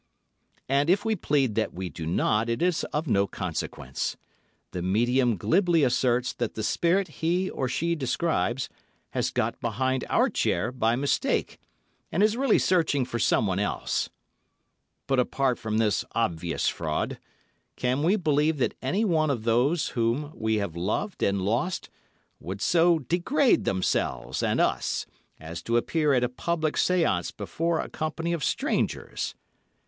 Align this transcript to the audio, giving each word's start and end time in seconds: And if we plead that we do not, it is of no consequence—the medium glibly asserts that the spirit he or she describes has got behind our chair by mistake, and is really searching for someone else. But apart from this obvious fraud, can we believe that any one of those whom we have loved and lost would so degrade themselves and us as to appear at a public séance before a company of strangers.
And 0.67 0.89
if 0.89 1.05
we 1.05 1.15
plead 1.15 1.53
that 1.53 1.75
we 1.75 1.87
do 1.89 2.07
not, 2.07 2.49
it 2.49 2.63
is 2.63 2.83
of 2.85 3.05
no 3.05 3.27
consequence—the 3.27 4.81
medium 4.81 5.37
glibly 5.37 5.83
asserts 5.83 6.33
that 6.33 6.55
the 6.55 6.63
spirit 6.63 7.07
he 7.19 7.51
or 7.51 7.67
she 7.67 7.93
describes 7.93 8.67
has 9.11 9.29
got 9.29 9.61
behind 9.61 10.03
our 10.09 10.27
chair 10.27 10.71
by 10.71 10.95
mistake, 10.95 11.59
and 12.11 12.23
is 12.23 12.35
really 12.35 12.57
searching 12.57 13.05
for 13.05 13.19
someone 13.19 13.59
else. 13.59 14.09
But 15.05 15.19
apart 15.19 15.59
from 15.59 15.77
this 15.77 16.03
obvious 16.13 16.67
fraud, 16.67 17.19
can 17.75 18.01
we 18.01 18.15
believe 18.15 18.57
that 18.57 18.73
any 18.81 19.05
one 19.05 19.29
of 19.29 19.43
those 19.43 19.89
whom 19.89 20.31
we 20.33 20.55
have 20.55 20.75
loved 20.75 21.21
and 21.21 21.43
lost 21.43 21.91
would 22.39 22.59
so 22.59 22.97
degrade 22.97 23.65
themselves 23.65 24.41
and 24.41 24.59
us 24.59 25.05
as 25.39 25.61
to 25.61 25.77
appear 25.77 26.11
at 26.15 26.23
a 26.23 26.27
public 26.27 26.73
séance 26.73 27.31
before 27.37 27.79
a 27.79 27.87
company 27.87 28.33
of 28.33 28.43
strangers. 28.43 29.35